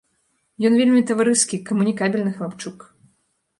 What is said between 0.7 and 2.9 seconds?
вельмі таварыскі, камунікабельны хлапчук.